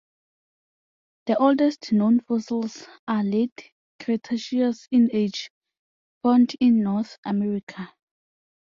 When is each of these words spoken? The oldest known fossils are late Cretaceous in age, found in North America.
The 1.27 1.37
oldest 1.37 1.91
known 1.93 2.21
fossils 2.21 2.87
are 3.07 3.23
late 3.23 3.71
Cretaceous 3.99 4.87
in 4.89 5.11
age, 5.13 5.51
found 6.23 6.55
in 6.59 6.81
North 6.81 7.19
America. 7.23 7.93